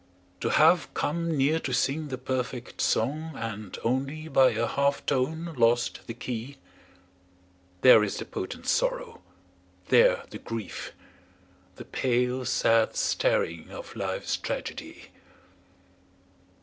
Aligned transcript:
To 0.39 0.49
have 0.49 0.91
come 0.95 1.37
near 1.37 1.59
to 1.59 1.73
sing 1.73 2.07
the 2.07 2.17
perfect 2.17 2.81
song 2.81 3.33
And 3.35 3.77
only 3.83 4.27
by 4.29 4.49
a 4.49 4.65
half 4.65 5.05
tone 5.05 5.53
lost 5.55 5.99
the 6.07 6.15
key, 6.15 6.57
There 7.81 8.03
is 8.03 8.17
the 8.17 8.25
potent 8.25 8.65
sorrow, 8.65 9.21
there 9.89 10.23
the 10.31 10.39
grief, 10.39 10.93
The 11.75 11.85
pale, 11.85 12.45
sad 12.45 12.95
staring 12.95 13.69
of 13.69 13.95
life's 13.95 14.37
tragedy. 14.37 15.09